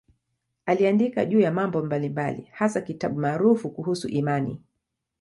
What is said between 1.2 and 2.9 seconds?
juu ya mambo mbalimbali, hasa